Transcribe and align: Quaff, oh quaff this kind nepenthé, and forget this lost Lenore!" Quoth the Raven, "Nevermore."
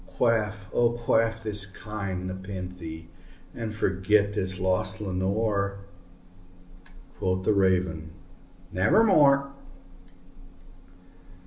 Quaff, 0.07 0.67
oh 0.73 0.93
quaff 0.93 1.43
this 1.43 1.67
kind 1.67 2.27
nepenthé, 2.27 3.05
and 3.53 3.71
forget 3.75 4.33
this 4.33 4.59
lost 4.59 4.99
Lenore!" 4.99 5.77
Quoth 7.19 7.43
the 7.45 7.53
Raven, 7.53 8.09
"Nevermore." 8.71 9.51